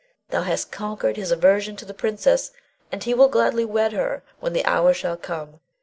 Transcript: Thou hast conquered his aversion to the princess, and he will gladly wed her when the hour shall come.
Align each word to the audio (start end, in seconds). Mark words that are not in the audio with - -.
Thou 0.29 0.41
hast 0.41 0.71
conquered 0.71 1.15
his 1.15 1.29
aversion 1.29 1.75
to 1.75 1.85
the 1.85 1.93
princess, 1.93 2.49
and 2.91 3.03
he 3.03 3.13
will 3.13 3.27
gladly 3.27 3.65
wed 3.65 3.91
her 3.93 4.23
when 4.39 4.53
the 4.53 4.65
hour 4.65 4.95
shall 4.95 5.15
come. 5.15 5.59